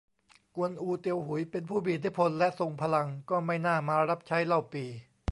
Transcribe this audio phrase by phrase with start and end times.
[0.55, 4.89] กวนอู เตียวหุย เป็นผู้มีอิทธิพล และทรงพลัง ก็ไม่น่ามารับใช้เล่าปี่